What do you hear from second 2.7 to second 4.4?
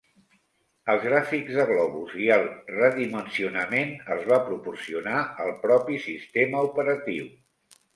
redimensionament els